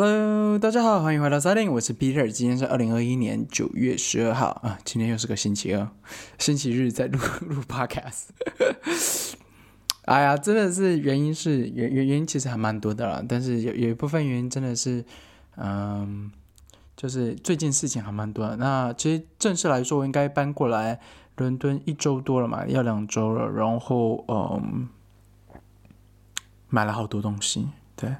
[0.00, 5.88] Hello，大家好，欢迎回到萨丁我是 Peter，今天是二零二一年九月十二号啊，今天又是个星期二，
[6.38, 7.18] 星期日在录
[7.50, 8.26] 录 Podcast。
[10.06, 15.04] 哎呀，真的是原因是原原原因其实还蛮多的啦，但是有有一部分原因真的是，
[15.56, 16.30] 嗯，
[16.96, 18.54] 就是最近事情还蛮多的。
[18.54, 21.00] 那其实正式来说，我应该搬过来
[21.38, 24.88] 伦敦一周多了嘛，要两周了，然后嗯，
[26.68, 28.14] 买了好多东西，对。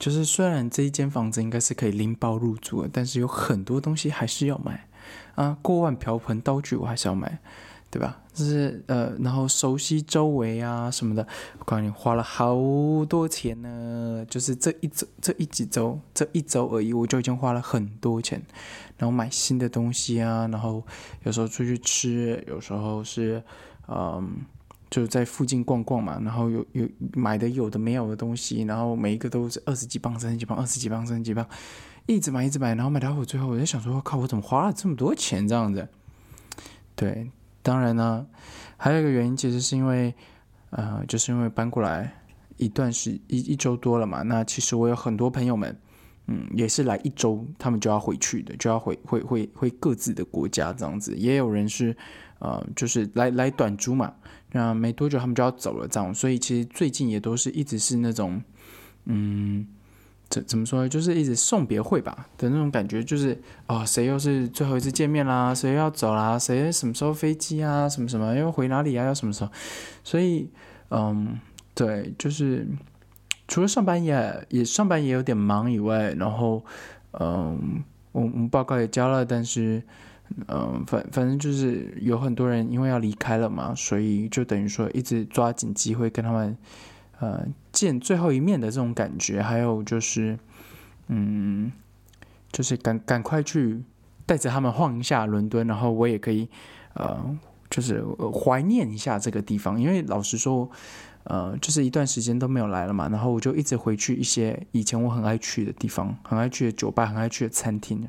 [0.00, 4.88] 就是虽然这一间房子应该是可以拎包入住的，但是有很多东西还是要买
[5.34, 7.38] 啊，锅碗瓢盆刀具我还是要买，
[7.90, 8.18] 对吧？
[8.32, 11.26] 就是呃，然后熟悉周围啊什么的，
[11.58, 12.56] 我告诉你花了好
[13.06, 14.24] 多钱呢。
[14.30, 18.40] 就是这一周这一几周这一周而已，我就已经花了很多钱，
[18.96, 20.82] 然后买新的东西啊，然后
[21.24, 23.42] 有时候出去吃，有时候是
[23.88, 24.46] 嗯。
[24.90, 31.46] 就在附近逛逛嘛，然后有有买的有的没有的东西，然后每一个都是二十几磅、三十几磅、二十几磅、三十几磅，
[32.06, 35.88] 一直买一直买，然后买到我最后我在想说，靠，我怎么花了这么多钱这样子？
[36.96, 37.30] 对，
[37.62, 38.26] 当然呢，
[38.76, 40.12] 还有一个原因其实是因为，
[40.70, 42.12] 呃，就是因为搬过来
[42.56, 45.78] 一段时一一周多了嘛，那其实我有很多朋友们，
[46.26, 51.96] 嗯，也是来一周，他们就要回去的，就要回回回回各自的国家这样子，也有人是。
[52.40, 54.14] 呃，就是来来短租嘛，
[54.52, 58.42] 那没多久他们就要走了，这样，所以其实最近也都是一直是那种，
[59.04, 59.66] 嗯，
[60.30, 69.50] 怎怎么说呢，就是一直送别会吧的那种感觉，就是哦，谁又是最后一次见面啦，谁要走啦，谁什么时候飞机啊，什么什么要回哪里啊，要什么时候，
[70.02, 70.48] 所以，
[70.88, 71.38] 嗯，
[71.74, 72.66] 对，就是
[73.48, 76.64] 除了上班也也上班也有点忙以外，然后，
[77.12, 79.82] 嗯，我我们报告也交了，但是。
[80.46, 86.56] 嗯，反反正就是有很多人因为要离开了嘛，所以就等于说一直抓紧机会跟他们
[87.18, 90.38] 呃见最后一面的这种感觉，还有就是
[91.08, 91.72] 嗯，
[92.52, 93.82] 就是赶赶快去
[94.24, 96.48] 带着他们晃一下伦敦，然后我也可以
[96.94, 97.36] 呃
[97.68, 100.70] 就是怀念一下这个地方，因为老实说
[101.24, 108.08] 呃就是一段时间都没有来了嘛，然后我就一直回去一些以前我很爱去的地方，很爱去的酒吧，很爱去的餐厅。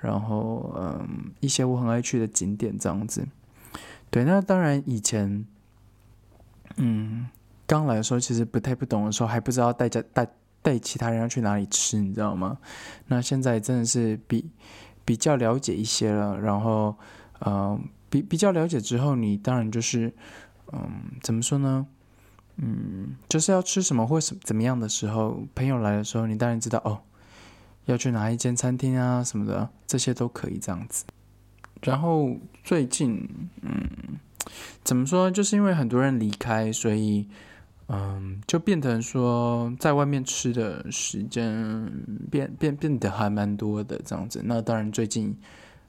[0.00, 3.26] 然后，嗯，一些我很爱去的景点这样子，
[4.10, 4.24] 对。
[4.24, 5.44] 那当然，以前，
[6.76, 7.28] 嗯，
[7.66, 10.26] 刚来的时候其实不太不懂的时候，还不知道带家带
[10.62, 12.58] 带其他人要去哪里吃，你知道吗？
[13.08, 14.48] 那现在真的是比
[15.04, 16.38] 比较了解一些了。
[16.40, 16.96] 然后，
[17.40, 17.78] 呃，
[18.08, 20.12] 比比较了解之后，你当然就是，
[20.72, 20.88] 嗯，
[21.22, 21.86] 怎么说呢？
[22.56, 27.00] 嗯，就是要吃什么或什怎么样的时候，朋友来的时候，你当然知道哦。
[27.90, 31.04] 要去哪一间餐厅啊什么的，这些都可以这样子。
[31.82, 33.26] 然后最近，
[33.62, 33.88] 嗯，
[34.84, 35.30] 怎么说？
[35.30, 37.26] 就是因为很多人离开，所以，
[37.88, 41.90] 嗯，就变成说在外面吃的时间
[42.30, 44.42] 变变变得还蛮多的这样子。
[44.44, 45.34] 那当然，最近，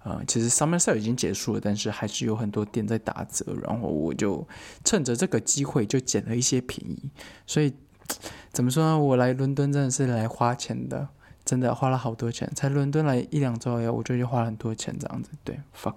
[0.03, 3.53] 呃，其实 summer sale 已经结束了，但是还是有很多店在打折。
[3.61, 4.47] 然后我就
[4.85, 7.09] 趁着这个机会就捡了一些便宜。
[7.45, 7.73] 所以，
[8.53, 8.97] 怎么说呢？
[8.97, 11.09] 我来伦敦真的是来花钱的。
[11.43, 15.31] 真的花了好多钱，才伦敦来一两周呀，我就已经花了很多钱这样子。
[15.43, 15.95] 对，fuck。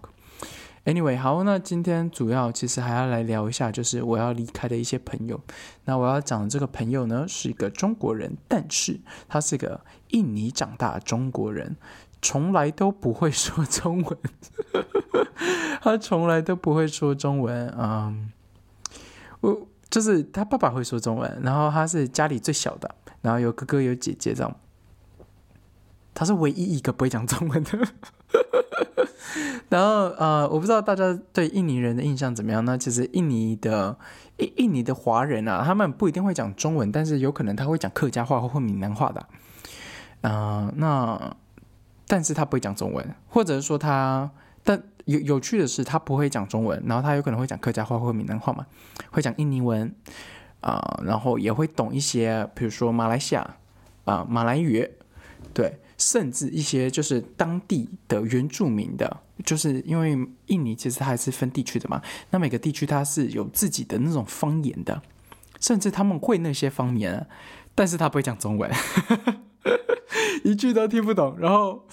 [0.85, 5.41] Anyway，好，那今天主要其实还要来聊一下，就是我要离开的一些朋友。
[5.87, 11.77] 那我要讲的这个朋友呢，是一个中国人，但是他是个印尼长大的中国人，
[12.21, 14.19] 从来都不会说中文。
[15.81, 18.31] 他从来都不会说中文，嗯，
[19.41, 24.55] 我就是他爸爸会说中文，然后他是家里最小的，然后有哥哥有姐姐这样。
[26.15, 27.79] 他是唯一一个不会讲中文的，
[29.69, 32.65] 然后呃，我不知道大家对印尼人的印象怎么样。
[32.65, 33.99] 那其实印尼的
[34.37, 39.27] 印印尼的华人啊，他们不一定会讲中文，但是有可能他会讲客家话或闽南话的。
[40.23, 41.37] 嗯，那
[42.07, 44.31] 但是他不会讲中文，或者是说他，
[44.63, 48.65] 但有有趣的是，他不会讲中文，然后他有可能会讲客家话或闽南话嘛，
[49.11, 49.93] 会讲印尼文
[50.61, 53.57] 啊，然后也会懂一些，比如说马来西亚
[54.05, 54.89] 啊马来语，
[55.53, 55.81] 对。
[55.99, 65.03] 甚至一些就是当地的原住民的，就是因为印尼其实它还是分地区的嘛，那每个地区它是有自己的那种方言的，
[65.61, 67.27] 甚至他们会那些方言，
[67.75, 68.71] 但是他不会讲中文，
[70.45, 71.37] 一句都听不懂。
[71.39, 71.87] 然后，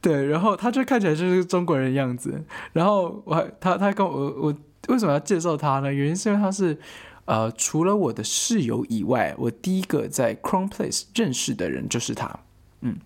[0.00, 2.44] 对，然后他就看起来就是中国人样子。
[2.72, 4.54] 然后我还他他跟我我
[4.88, 5.92] 为什么要介绍他呢？
[5.92, 6.78] 原因是因为他是
[7.24, 12.38] 呃除了我的室友以外，我第一个在 Crown Place 认识的人就是他，
[12.86, 12.96] 嗯。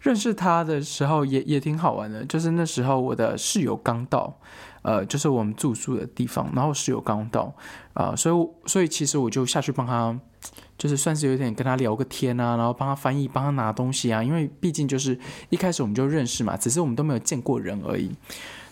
[0.00, 4.34] 认识他的时候也也挺好玩的，就是那时候我的室友刚到，
[4.80, 7.54] 呃，就是我们住宿的地方，然后室友刚到，
[7.92, 10.18] 啊，所以所以其实我就下去帮他，
[10.78, 15.18] 就是算是有点跟他聊个天啊，然后帮他翻译，帮他拿东西啊，因为毕竟就是
[15.50, 18.10] 一开始我们就认识嘛，只是我们都没有见过人而已。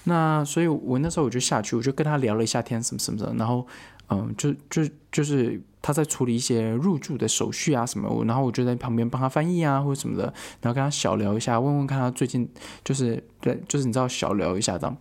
[0.04, 3.66] 那所以，我那时候我就下去，我就跟他聊了一下天，什么什么的，然后，
[4.10, 10.24] 嗯，就就就是他在处理一些入住的手续啊什么，然后我就在旁边帮他翻译啊或者什么的，
[10.60, 12.48] 然后跟他小聊一下，问问看他最近
[12.84, 14.96] 就是对，就是你知道小聊一下这样。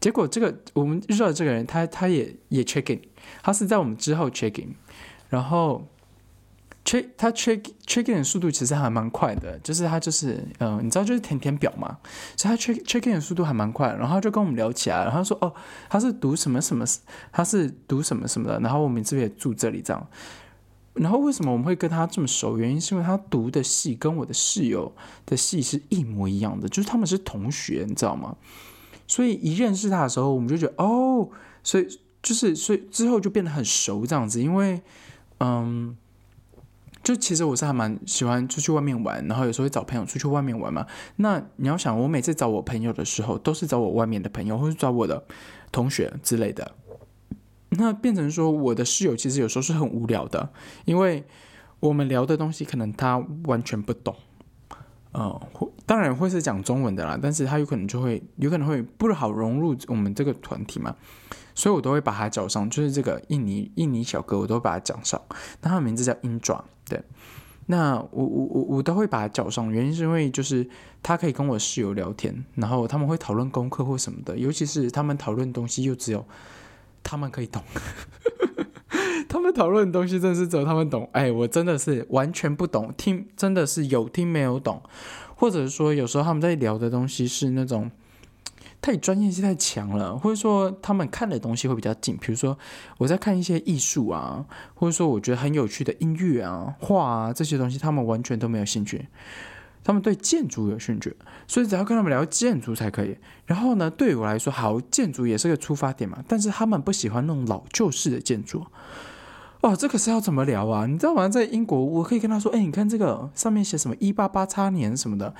[0.00, 3.00] 结果这个我们遇到的这个人，他他也也 check in，
[3.42, 4.74] 他是在我们之后 check in，
[5.28, 5.86] 然后。
[6.86, 11.98] Check 他 check check in 的速度其实还蛮快的，就是他就是嗯，你知道就是填填表嘛，
[12.36, 13.88] 所以他 check check in 的速度还蛮快。
[13.88, 15.52] 然后他就跟我们聊起来，然后说哦，
[15.90, 16.86] 他是读什么什么，
[17.32, 18.60] 他是读什么什么的。
[18.60, 20.06] 然后我们这边也住这里这样。
[20.94, 22.56] 然后为什么我们会跟他这么熟？
[22.56, 24.94] 原因是因为他读的系跟我的室友
[25.26, 28.36] 的系是一模一样的，就是他们是同学，你知道吗？
[29.08, 31.28] 所以一认识他的时候，我们就觉得哦，
[31.64, 31.86] 所以
[32.22, 34.80] 就是所以之后就变得很熟这样子，因为
[35.40, 35.96] 嗯。
[37.06, 40.84] 就其实我是还蛮喜欢出去外面玩，然后有时候会找朋友出去外面玩嘛。
[41.14, 45.24] 那你要想，我每次找我朋友的时候，都是找我外面的朋友，或是找我的
[45.70, 46.72] 同学之类的。
[47.68, 50.50] 那变成说，我的室友其实有时候是很无聊的，
[50.84, 51.24] 因为
[51.78, 54.16] 我们聊的东西可能他完全不懂。
[55.14, 55.40] 嗯，
[55.86, 60.96] 当然会是讲中文的啦，但是他有可能就会有可能会不好融入我们这个团体嘛。
[61.54, 65.22] 所以我都会把他叫上，就是这个印尼印尼小哥，我都把他叫上。
[65.62, 67.02] 那他的名字叫鹰爪，对。
[67.68, 70.64] 那我我我我都会把他叫上，原因是因为就是
[71.02, 76.24] 他可以跟我室友聊天，然后他们会讨论功课或什么的，尤其是他们讨论东西又只有
[77.02, 77.60] 他们可以懂。
[79.28, 84.80] 他们讨论的东西真的是只有他们懂，哎，我真的是完全不懂，听真的是有听没有懂，
[85.34, 87.90] 或者说有时候他们在聊的东西是那种。
[88.80, 92.16] 太专业性太强了，或者说他们看的东西会比较近。
[92.18, 92.56] 比如说
[92.98, 94.44] 我在看一些艺术啊，
[94.74, 99.08] 或者说我觉得很有趣的音乐啊、画啊这些东西，他们完全都没有兴趣。
[99.82, 103.16] 他们对建筑有兴趣，所以只要跟他们聊建筑才可以。
[103.44, 106.18] 然后呢，对我来说，好建筑也是个出发点嘛。
[106.26, 108.66] 但是他们不喜欢那种老旧式的建筑。
[109.60, 110.86] 哇，这个是要怎么聊啊？
[110.86, 111.28] 你知道吗？
[111.28, 115.32] 在英国，我可以跟他说：“哎，你看这个上面写什么一八八叉年什么的。”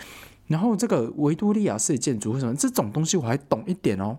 [0.49, 4.17] 然后这个维多利亚式建筑为什么这种东西我还懂一点哦，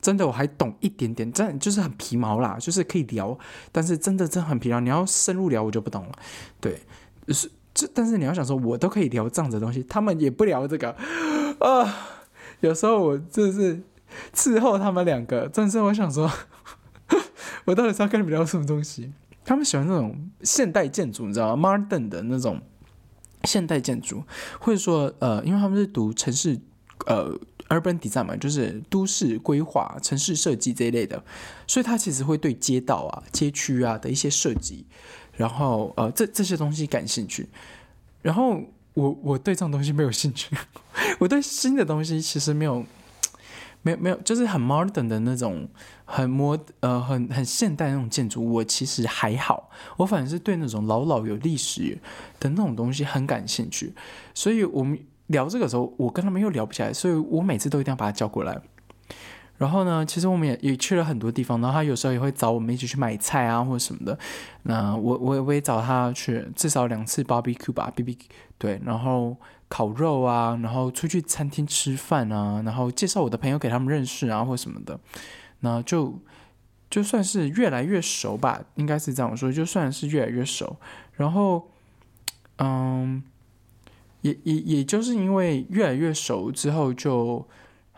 [0.00, 3.38] 真的我还懂一点点，真就是很皮毛啦，就是可以聊，
[3.72, 4.78] 但是真的真的很皮毛。
[4.80, 6.12] 你要深入聊我就不懂了，
[6.60, 6.80] 对，
[7.28, 10.94] 是这，但是你要想说，我都可以聊这样子的东西，他们也不聊这个
[11.60, 12.08] 啊。
[12.60, 13.80] 有时候我就是
[14.34, 16.30] 伺候他们两个，但是我想说，
[17.64, 19.12] 我到底是要跟你们聊什么东西？
[19.44, 22.60] 他们喜欢那种现代建筑，你知道吗？Modern 的那种。
[23.44, 24.22] 现代建筑，
[24.58, 26.58] 或者说，呃，因为他们是读城市，
[27.06, 27.32] 呃
[27.68, 31.22] ，urban design 嘛，就是都市规划、城市设计这一类的，
[31.66, 34.84] 所以他其实会对街道啊、街区啊的一些设计，
[35.36, 37.48] 然后，呃，这这些东西感兴趣。
[38.22, 38.60] 然后
[38.94, 40.54] 我我对这种东西没有兴趣，
[41.18, 42.84] 我对新的东西其实没有。
[43.82, 45.66] 没有没有，就是很 modern 的那种，
[46.04, 51.98] 很模呃很很现代那种建筑，我其实还好，我反而是对那种老老有历史
[52.38, 53.94] 的那种东西很感兴趣，
[54.34, 54.98] 所以我们
[55.28, 58.60] 聊这个时候，我跟他们又聊不起来，所以我每次都一定要把他叫过来。
[59.56, 64.18] 然后呢，其实我们也也去了很多地方，然后他有时候也会找我们一起去买菜啊或者什么的。
[64.64, 68.18] 那我我我也找他去至少两次 barbecue 吧，B B
[68.58, 69.36] 对，然后。
[69.70, 75.00] 烤肉啊，然后出去餐厅吃饭啊，然后介绍我的朋友给他们认识啊，或什么的，
[75.60, 76.20] 那就
[76.90, 80.76] 就算是越来越熟吧，应该是这样说，就算是越来越熟。
[81.14, 81.70] 然后，
[82.58, 83.22] 嗯，
[84.20, 87.48] 也也也就是因为越来越熟之后就。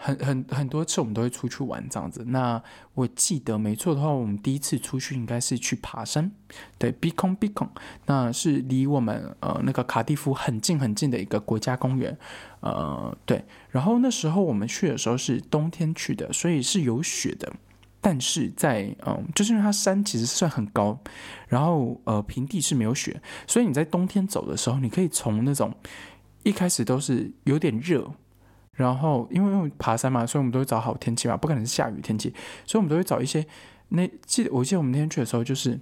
[0.05, 2.25] 很很很多次我们都会出去玩这样子。
[2.27, 2.61] 那
[2.95, 6.33] 我记得没错的话，我们第一次出去应该是去爬山，
[6.77, 7.69] 对，Bicon Bicon，
[8.07, 12.19] 那是离我们呃那个卡蒂夫很近很近的一个国家公园，
[12.61, 13.45] 呃对。
[13.71, 17.53] 然后那时候我们去的时候是冬天去的，所以是有雪的。
[18.01, 20.99] 但是在嗯，就是因为它山其实算很高，
[21.47, 25.73] 然后呃平地是没有雪，所以你在冬天走的时候，你可以从那种
[26.43, 28.13] 一开始都是有点热。
[28.77, 32.33] 然后，因为爬山嘛，所以我们都会找好天气嘛，不可能是下雨天气，
[32.65, 33.47] 所以我们都会找一些。
[33.89, 35.79] 那记得我记得我们那天去的时候，就是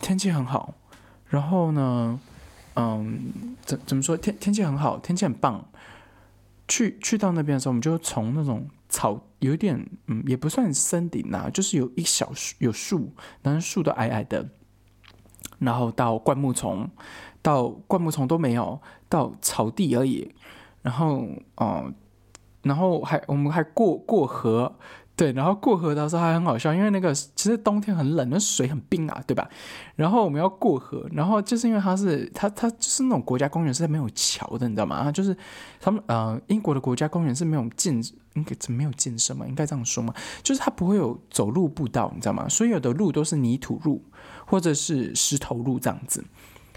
[0.00, 0.74] 天气很好。
[1.28, 2.18] 然后呢，
[2.74, 4.16] 嗯，怎怎么说？
[4.16, 5.64] 天天气很好，天气很棒。
[6.66, 13.12] 去去到那边的时候，我们就从那种草，有点嗯，也不算森林呐，就是有一小树有树，
[13.42, 14.48] 但是树都矮矮的。
[15.60, 16.90] 然后到灌木丛，
[17.40, 20.34] 到灌木丛都没有，到草地而已。
[20.82, 21.92] 然后，哦。
[22.64, 24.74] 然后还我们还过过河，
[25.16, 29.48] 对，然后过河的时候还很好笑，因为那个其实冬天很冷，那水很冰啊，对吧？
[29.94, 35.12] 然后我们要过河，然后就是因为它是它它就是那种国家公园是没有桥的，你知道吗？
[35.12, 35.36] 就是
[35.78, 37.94] 他们呃英国的国家公园是没有建，
[38.34, 39.46] 应该没有建设嘛？
[39.46, 40.12] 应该这样说嘛？
[40.42, 42.48] 就是它不会有走路步道，你知道吗？
[42.48, 44.02] 所有的路都是泥土路
[44.46, 46.24] 或者是石头路这样子。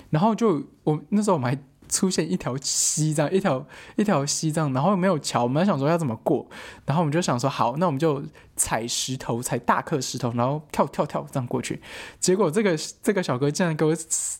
[0.09, 1.59] 然后就我那时候我们还。
[1.87, 3.65] 出现一条溪这样，一条
[3.95, 6.47] 一条溪这样，然后没有桥，我们想说要怎么过，
[6.85, 8.23] 然后我们就想说好，那我们就
[8.55, 11.81] 踩石头，踩大颗石头，然后跳跳跳这样过去。
[12.19, 13.95] 结果这个这个小哥竟然给我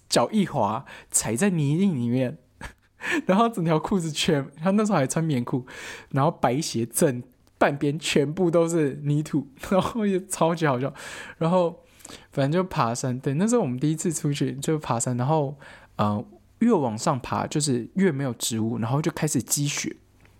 [0.09, 2.37] 脚一滑，踩在泥泞里面，
[3.25, 5.65] 然后整条裤子全，他那时候还穿棉裤，
[6.11, 7.23] 然后白鞋正
[7.57, 10.93] 半边全部都是泥土，然后也超级好笑。
[11.37, 11.83] 然后
[12.31, 15.55] 反正就爬山，对，那时候我们第一次出去就爬山，然后
[15.97, 16.25] 嗯。
[16.59, 19.95] 越往上爬，就是越没有植物，然后就开始积雪，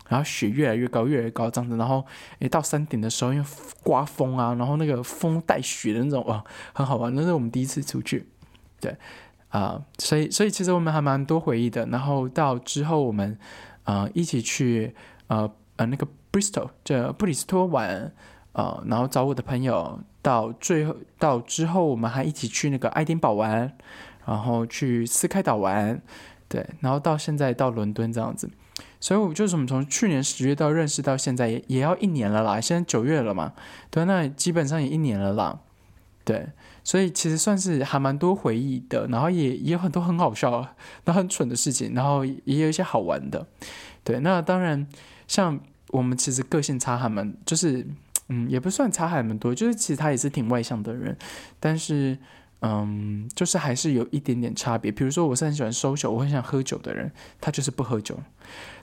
[0.08, 1.76] 然后雪越来越高，越来越高这样子。
[1.76, 2.04] 然后，
[2.40, 3.46] 诶，到山顶的时候，因为
[3.82, 7.14] 刮风啊，然后那个风带雪的那种，哇，很好玩。
[7.14, 8.26] 那是我们第一次出去，
[8.80, 8.96] 对，
[9.50, 11.86] 啊，所以，所以其实我们还蛮多回忆的。
[11.86, 13.38] 然后到之后，我们
[13.84, 14.94] 啊一起去
[15.28, 18.12] 呃呃那个 Bristol 这布里斯托玩，
[18.52, 20.00] 呃，然后找我的朋友。
[20.20, 23.72] 到最后，到之后，我们还一起去那个爱丁堡玩。
[24.28, 25.98] 然后去斯开岛玩，
[26.50, 28.50] 对，然后到现在到伦敦这样子，
[29.00, 33.54] 所以我就是我们从去年十月到认识到现在也也要一年了啦，现在九月了嘛，
[33.90, 35.60] 对，那基本上也一年了啦，
[36.24, 36.48] 对，
[36.84, 40.74] 所以其实算是还蛮多回忆的，然后也也有很多很好笑、
[41.06, 43.46] 那很蠢的事情，然后也有一些好玩的，
[44.04, 44.86] 对，那当然
[45.26, 45.58] 像
[45.88, 47.86] 我们其实个性差还蛮，就是
[48.28, 51.16] 嗯，也不算差还蛮多，就是其实他也是挺外向的人，
[51.58, 52.18] 但是。
[52.60, 54.90] 嗯，就是还是有一点点差别。
[54.90, 58.18] 比如说，我是很喜欢收酒，我很想喝酒的人，他就是不喝酒。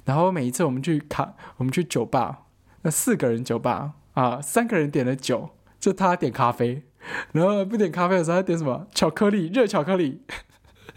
[0.05, 2.45] 然后每一次我们去卡，我们去酒吧，
[2.83, 6.83] 那四个人酒吧啊，三个人点了酒，就他点咖啡，
[7.33, 10.21] 然后不点咖啡的时候，他点什么巧克力，热巧克力。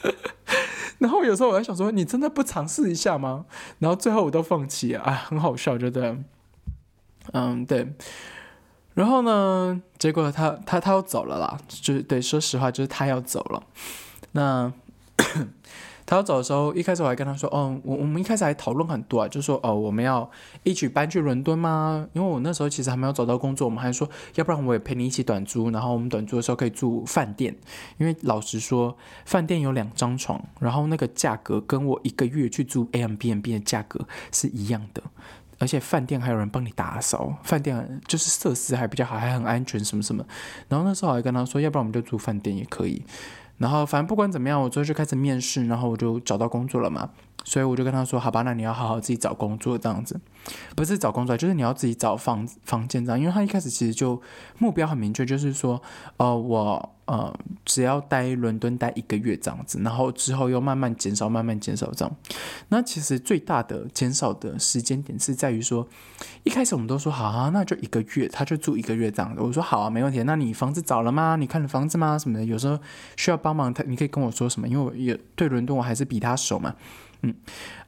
[0.99, 3.47] 然后有时候我在想说，你真的不尝试一下吗？
[3.81, 6.19] 然后最后我都放弃啊，很好笑，觉得，
[7.33, 7.95] 嗯，对。
[8.95, 9.83] 然后呢？
[9.99, 13.63] 结果他他他要走了啦，就是对，说实话，就是他要走了。
[14.33, 14.73] 那
[16.07, 20.31] 他要走的时候，一开始我还跟他说：“哦，我我们一开始还讨论很多啊，就说哦，我们要
[20.63, 22.09] 一起搬去伦敦吗？
[22.15, 27.55] 因为我那时候其实还没有找到工作，我们还说要不然我也陪你一起短租，然后我们短租的时候可以住饭店。
[27.99, 35.03] 因为老实说，饭店有两张床，然后那个价格跟我一个月去住 A M B N B 的价格是一样的。”
[35.59, 40.25] 而且饭店还有人帮你打扫，饭店就是设施还比较好，还很安全什么什么。
[40.69, 43.05] 然后那时候我还跟他说，要不然我们就住饭店也可以。
[43.59, 47.11] 然后反正不管怎么样，我最后就开始面试，然后我就找到工作了嘛。
[47.45, 50.21] 所以我就跟他说：“好吧，那你要好好自己找工作这样子，
[50.77, 53.19] 不是找工作，就是你要自己找房房间这样。
[53.19, 54.21] 因为他一开始其实就
[54.59, 55.81] 目标很明确，就是说，
[56.19, 62.15] 呃，我呃只要待伦敦待一个月这样子，然后之后又慢慢减少，慢慢减少这样。
[62.69, 65.89] 那其实最大的减少的时间点是在于说，
[66.43, 69.41] 一开始我们都说好啊，那就一个月，他就住一个月这样子。
[69.41, 70.23] 我说好啊，没问题。
[70.25, 71.37] 那你房子找了吗？
[71.37, 72.19] 你看了房子吗？
[72.19, 72.45] 什么的？
[72.45, 72.79] 有时候
[73.17, 76.75] 需要帮忙，他你可以跟我说什么，因为我也对伦敦我还是比他熟嘛。”，
[77.23, 77.35] 嗯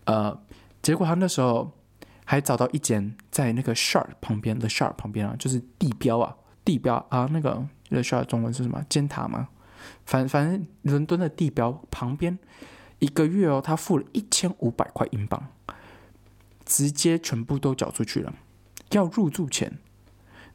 [0.04, 0.40] 呃，
[0.82, 1.70] 结果他那时候
[2.25, 8.84] 还找到一间在那个 Sharp 旁边，The Sharp 旁边啊，就是地标啊，地标啊，那个 The Sharp 中文是什么？
[8.88, 9.49] 尖塔吗？
[10.04, 12.38] 反反正伦敦的地标旁边，
[12.99, 15.49] 一个月哦，他付了一千五百块英镑，
[16.64, 18.32] 直接全部都缴出去了。
[18.90, 19.78] 要入住前，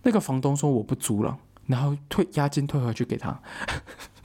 [0.03, 3.41] 那个房东说我不租了，然后退押金退回去给他。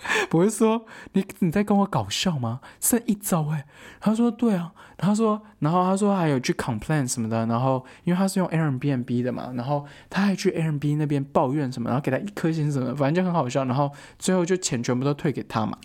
[0.31, 2.61] 不是说你你在跟我搞笑吗？
[2.81, 3.67] 剩一周哎，
[4.01, 15.77] 他说对啊，他说，然后他说还有去 complain 什么的，然后因为他是用 Airbnb 的嘛，然后他还去 Airbnb 那边抱怨什么，然后给他一颗星什么，反正就很好笑，然后最后就钱全部都退给他嘛。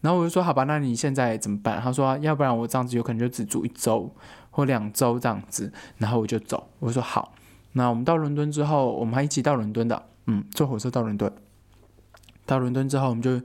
[0.00, 1.80] 然后我就说好吧，那你现在怎么办？
[1.80, 4.14] 他说要不然我这样子有可能就只住一周
[4.50, 6.68] 或两周这样子，然后我就走。
[6.78, 7.32] 我说好，
[7.72, 11.32] 那我们到伦敦之后，我们还一起到伦敦的，嗯，坐火车到伦敦。
[12.46, 13.40] 到伦敦之后，我们就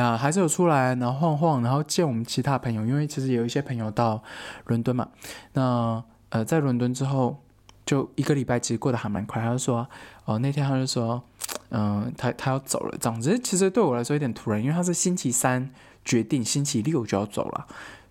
[0.00, 4.22] 啊还是有出来，然后晃晃，然后见我们其他朋友，因为其实有一些朋友到
[4.66, 5.08] 伦敦嘛。
[5.54, 7.38] 那呃，在伦敦之后，
[7.84, 9.40] 就一个礼拜，其实过得还蛮快。
[9.40, 9.86] 他就说，
[10.24, 11.22] 哦，那天他就说，
[11.70, 13.38] 嗯，他他要走了，总之。
[13.38, 15.70] 其实对我来说有点突然，因为他是星期三
[16.04, 17.66] 决定，星期六就要走了。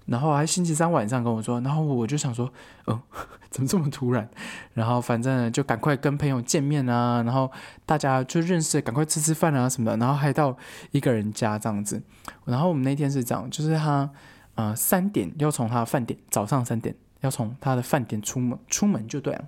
[0.06, 2.52] 然后还星期三晚上跟我说，然后我就想说，
[2.88, 3.02] 嗯，
[3.50, 4.30] 怎么这么突然？
[4.74, 7.52] 然后反正就赶快跟朋友见面啊，然后
[7.86, 9.98] 大家就认识，赶快吃吃饭啊什么的。
[9.98, 10.56] 然后还到
[10.92, 12.02] 一个人家这样子。
[12.46, 14.10] 然后我们那天是这样，就是他，
[14.56, 19.46] 呃，三点要从他的饭点，早上三点要从他的饭点出门，出门就对了。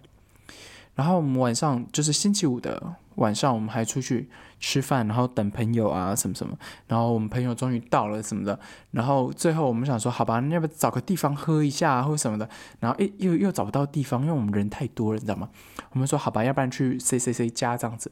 [0.98, 4.28] 然后我们晚上就是星期五的晚上，我们还出去
[4.60, 6.58] 吃饭，然后等朋友啊什么什么。
[6.88, 12.50] 然后我们朋友终于到了什么的，然后最后我们想说，好吧，那要不找个地方喝一下或者什么的。
[12.80, 15.48] 然后诶，又又找不到地方，因为我们人太多了，你知道吗？
[15.92, 18.12] 我们说好吧，要不然去 C C C 家这样子。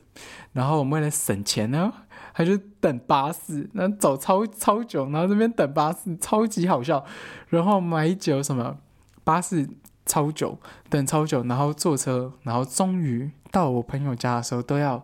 [0.54, 1.92] 然后我们为了省钱呢，
[2.34, 7.04] 还是等巴士，那走超超久，然后这边等巴士超级好笑。
[7.50, 8.78] 然后买酒什么，
[9.24, 9.68] 巴士。
[10.06, 10.58] 超久，
[10.90, 15.04] 等超久，然后坐车，然后终于到我朋友家的时候，都要，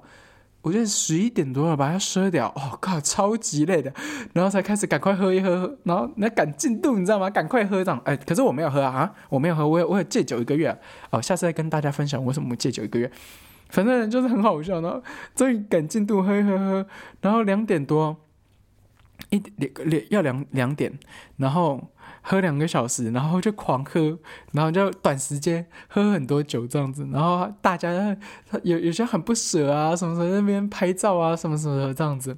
[0.62, 3.91] 我觉得十一点多了吧，要十二点，哦靠，超级累的，
[4.34, 7.29] 然后才开始赶快喝一喝，然后那赶进度，你知道吗？
[7.29, 10.79] 赶快喝这样，哎，可是我没有喝啊，我没有喝，我有我有戒酒一个月，
[11.10, 13.12] 哦，下次再跟大家分享为什么戒酒一个月，
[13.70, 15.01] 反正就是很好笑，然后
[15.36, 16.86] 终于赶进度喝一喝喝，
[17.22, 18.15] 然后两点多，
[19.31, 20.93] 一两两要两两点，
[21.38, 21.89] 然后。
[22.22, 24.18] 喝两个小时，然后就狂喝，
[24.54, 28.16] 然后就短时间喝很多酒这样子，然后大家
[28.63, 32.38] 有有些很不舍啊，什么什么那边拍照啊，什么什么的这样子。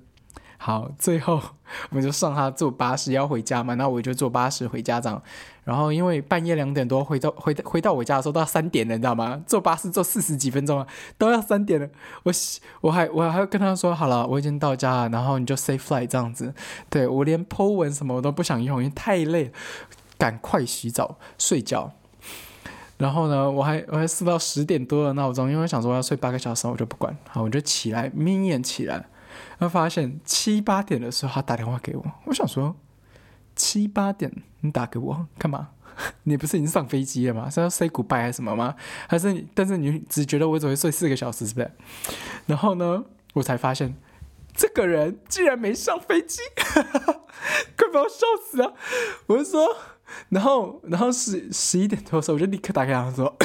[0.65, 1.41] 好，最后
[1.91, 5.21] 我们就上他坐巴士要回家嘛，那我就坐巴士回家这样。
[5.65, 9.43] 然后因为半夜两点多回到回回到我家的时候都要三点了，你知道吗？
[9.45, 11.89] 坐巴士坐四十几分钟啊，都要三点了。
[12.23, 12.31] 我
[12.79, 16.53] 我还我还要跟他说好了，我已经到家了，然后你就 say fly 这样子。
[16.89, 19.51] 对我连 po 文什么我都不想用，因为太累，
[20.17, 21.91] 赶快洗澡睡觉。
[22.97, 27.13] 然后呢，我还我还设到十点多的闹钟，因为我想说要睡八个小时，我就不管。
[27.27, 29.05] 好，我就起来，眯眼起来。
[29.57, 32.05] 然后发现七八点的时候，他打电话给我。
[32.25, 32.75] 我想说，
[33.55, 35.69] 七八点你打给我干嘛？
[36.23, 37.49] 你不是已经上飞机了吗？
[37.49, 38.75] 是要 say goodbye 还是什么吗？
[39.07, 39.47] 还是你？
[39.53, 41.71] 但是你只觉得我只会睡四个小时，是不是？
[42.47, 43.95] 然后呢，我才发现
[44.55, 46.39] 这个人竟然没上飞机，
[47.77, 48.73] 快把我笑死了！
[49.27, 49.67] 我就说，
[50.29, 53.35] 然后，然后十十一点多的时候，我就立刻打给他说：“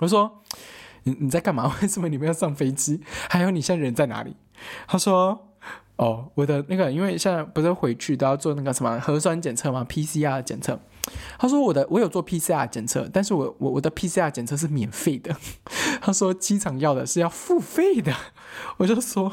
[0.00, 0.42] 我说，
[1.04, 1.70] 你你在干嘛？
[1.82, 3.02] 为什么你没有上飞机？
[3.28, 4.36] 还有你现在人在哪里？”
[4.86, 5.48] 他说
[5.96, 10.78] ：“哦，我的那个，因为现在不是回去都要做那个什么核酸检测吗？PCR 检测。
[11.38, 15.34] 他说我的我有做 PCR 检测，但是我我我的 PCR 检测是免费的。
[16.00, 18.14] 他说机场要的是要付费的。
[18.78, 19.32] 我就说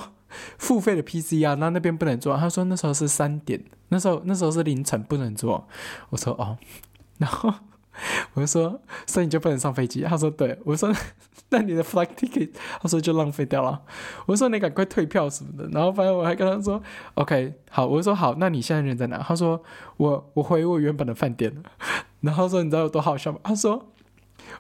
[0.58, 2.36] 付费的 PCR，那那边不能做。
[2.38, 5.68] 他说那时候是三点，那时候那时候是凌晨不能做。
[6.10, 6.58] 我说哦，
[7.18, 7.54] 然后。”
[8.38, 10.02] 我就说，所以你就不能上飞机？
[10.04, 10.60] 他说对。
[10.64, 10.94] 我说
[11.50, 13.82] 那你的 flight ticket，他说就浪费掉了。
[14.28, 15.68] 我说你赶快退票什么的。
[15.70, 16.80] 然后反正我还跟他说
[17.16, 17.88] ，OK，好。
[17.88, 19.18] 我说好，那你现在人在哪？
[19.18, 19.64] 他说
[19.98, 21.64] 我我回我原本的饭店了。
[22.22, 23.40] 然后说你知道有多好笑吗？
[23.44, 23.92] 他说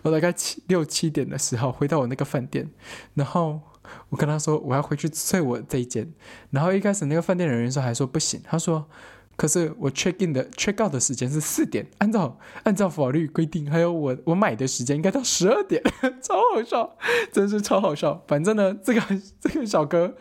[0.02, 2.68] 我大概七六七点的时候回到我那个饭店，
[3.14, 3.62] 然后
[4.10, 6.12] 我跟他说我要回去睡我这一间。
[6.50, 8.90] 然后一开始那个饭店的人员说还说不行，他说。
[9.38, 15.82] 可是我 check in 的 check out 的时间是四点，按照按照法律规定，还有我我买的时间应该到十二点，
[16.22, 16.98] 超好笑，
[17.32, 18.24] 真是超好笑。
[18.28, 19.02] 反正呢，这个
[19.40, 20.16] 这个小哥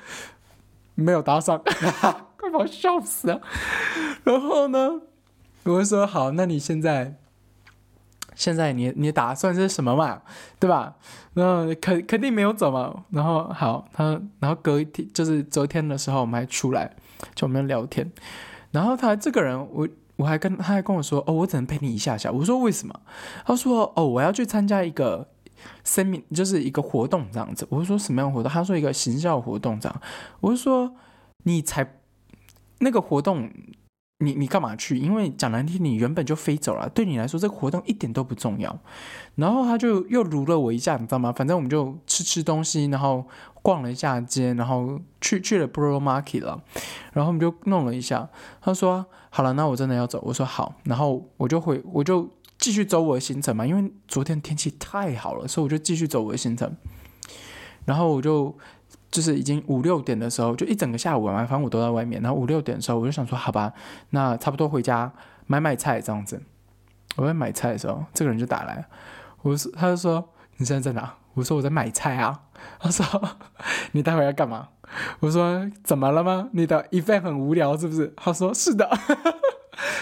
[0.95, 1.63] 没有搭上，
[2.37, 3.41] 快把我笑死了。
[4.25, 5.01] 然后呢，
[5.65, 7.17] 我就说好，那你现在
[8.35, 10.21] 现在你你打算是什么嘛？
[10.61, 10.97] 对吧？
[11.33, 13.05] 那肯肯定没有走嘛。
[13.11, 16.95] 然后好，他然后隔一天就是昨天的时候，我们还出来
[17.35, 18.13] 就我们聊天。
[18.77, 22.31] 然后他这个人，我我还跟他还跟我说，哦，我只能陪你一下下。
[22.31, 23.01] 我说为什么？
[23.47, 25.27] 他说，哦，我要去参加一个
[25.83, 27.67] 生命，就是一个活动这样子。
[27.71, 28.53] 我说什么样活动？
[28.53, 30.01] 他说一个行销活动这样。
[30.41, 30.95] 我说
[31.45, 32.01] 你才
[32.81, 33.51] 那个活动。
[34.19, 34.97] 你你干嘛去？
[34.97, 38.79] 因为讲难听，你原本就飞走了，对你来说这个活动一点都不重要。
[39.35, 41.31] 然后他就又撸了我一下，你知道吗？
[41.31, 43.27] 反正我们就吃吃东西，然后
[43.61, 46.63] 逛了一下街，然后去去了 Bro Market 了，
[47.13, 48.31] 然后我们就弄了一下。
[48.63, 50.23] 他说好了，那我真的要走。
[50.25, 53.67] 我说好，然后我就回，我就继续走我的行程嘛。
[53.67, 56.75] 因为昨天天气太好了，所以我就继续走我的行程。
[57.85, 58.57] 然后我就。
[59.11, 62.21] 就是已经五六点的时候，就一整个下午嘛，反正我都在外面。
[62.21, 63.73] 然后五六点的时候，我就想说，好吧，
[64.11, 65.11] 那差不多回家
[65.47, 66.42] 买买菜这样子。
[67.16, 68.85] 我在买菜的时候，这个人就打来，
[69.42, 71.14] 我说，他就说你现在在哪？
[71.35, 72.42] 我说我在买菜啊。
[72.79, 73.05] 他说
[73.92, 74.69] 你待会要干嘛？
[75.21, 76.49] 我说怎么了吗？
[76.53, 78.12] 你的 event 很无聊是不是？
[78.16, 78.90] 他说是的，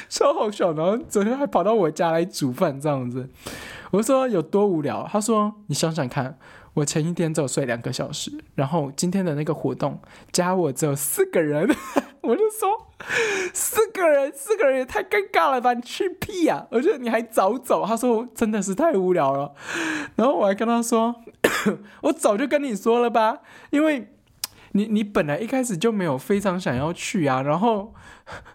[0.09, 0.73] 超好笑。
[0.73, 3.29] 然后昨天还跑到我家来煮饭这样子。
[3.91, 5.07] 我说有多无聊？
[5.11, 6.39] 他说你想想看。
[6.75, 10.01] 我前一天只有睡两个小时，然后今天的那个活动
[10.33, 11.69] 加我只有四个人，
[12.23, 12.89] 我就说
[13.53, 15.73] 四个人，四个人也太尴尬了吧？
[15.73, 16.67] 你去屁呀！
[16.71, 17.87] 我觉得你还早走。
[17.87, 19.55] 他说真的是太无聊了，
[20.17, 21.15] 然后我还跟他说，
[22.03, 23.39] 我早就跟你说了吧，
[23.71, 24.09] 因为
[24.73, 27.95] 你你本来一开始就没有非常想要去啊，然后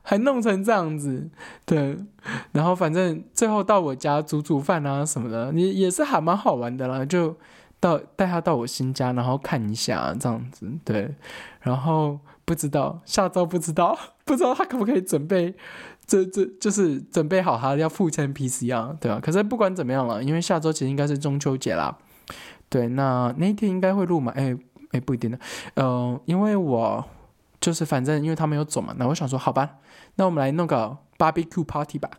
[0.01, 1.29] 还弄成这样子，
[1.65, 1.97] 对，
[2.51, 7.37] 然后反正最后到我家煮煮饭啊什么的，你也是还蛮好玩的啦，就。
[7.79, 11.15] 到带他到我新家，然后看一下这样子，对，
[11.61, 15.55] 然后不知道下周不知道不知道他可不可以准备，
[16.05, 19.19] 这这就是准备好他要付签 PCR，对吧？
[19.21, 21.97] 可是不管怎么样了，因为下周其实应该是中秋节啦，
[22.67, 24.31] 对，那那天应该会录嘛？
[24.35, 24.57] 哎
[24.91, 25.39] 哎，不一定的，
[25.75, 27.05] 嗯，因为我
[27.61, 29.77] 就是反正因为他没有走嘛，那我想说好吧，
[30.15, 32.09] 那我们来弄个 barbecue party 吧，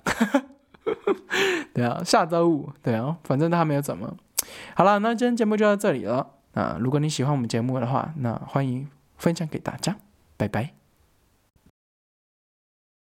[1.75, 4.15] 对啊，下周五，对啊，反正他没有走嘛。
[4.75, 6.35] 好了，那今天节目就到这里了。
[6.55, 9.97] 那如果你喜欢我们节目的话，那欢迎分享给大家，
[10.37, 10.80] 拜拜。